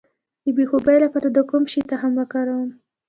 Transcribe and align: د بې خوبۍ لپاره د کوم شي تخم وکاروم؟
د 0.43 0.45
بې 0.55 0.65
خوبۍ 0.69 0.97
لپاره 1.05 1.27
د 1.31 1.39
کوم 1.49 1.63
شي 1.71 1.81
تخم 1.91 2.11
وکاروم؟ 2.19 2.69